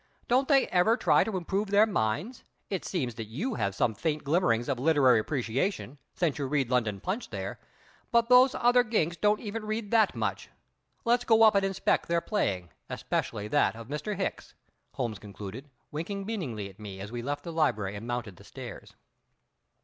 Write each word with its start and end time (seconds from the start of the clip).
Don't 0.27 0.47
they 0.47 0.65
ever 0.69 0.97
try 0.97 1.23
to 1.23 1.37
improve 1.37 1.67
their 1.69 1.85
minds! 1.85 2.43
It 2.71 2.83
seems 2.83 3.13
that 3.13 3.27
you 3.27 3.53
have 3.53 3.75
some 3.75 3.93
faint 3.93 4.23
glimmerings 4.23 4.67
of 4.67 4.79
literary 4.79 5.19
appreciation, 5.19 5.99
since 6.15 6.39
you 6.39 6.47
read 6.47 6.71
London 6.71 6.99
Punch 6.99 7.29
there, 7.29 7.59
but 8.11 8.27
those 8.27 8.55
other 8.55 8.83
ginks 8.83 9.15
don't 9.15 9.39
even 9.39 9.63
read 9.63 9.91
that 9.91 10.15
much! 10.15 10.49
Let's 11.05 11.23
go 11.23 11.43
up 11.43 11.53
and 11.53 11.63
inspect 11.63 12.07
their 12.07 12.19
playing, 12.19 12.71
especially 12.89 13.47
that 13.49 13.75
of 13.75 13.89
Mr. 13.89 14.15
Hicks," 14.15 14.55
Holmes 14.93 15.19
concluded, 15.19 15.69
winking 15.91 16.25
meaningly 16.25 16.67
at 16.67 16.79
me, 16.79 16.99
as 16.99 17.11
we 17.11 17.21
left 17.21 17.43
the 17.43 17.53
library 17.53 17.95
and 17.95 18.07
mounted 18.07 18.37
the 18.37 18.43
stairs. 18.43 18.95